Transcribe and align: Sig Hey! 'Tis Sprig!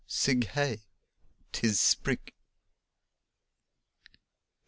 Sig 0.07 0.45
Hey! 0.47 0.79
'Tis 1.51 1.79
Sprig! 1.79 2.33